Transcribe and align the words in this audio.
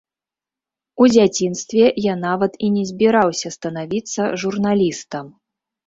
У 1.05 1.07
дзяцінстве 1.15 1.85
я 2.07 2.17
нават 2.25 2.57
і 2.67 2.73
не 2.81 2.89
збіраўся 2.93 3.55
станавіцца 3.61 4.21
журналістам. 4.43 5.35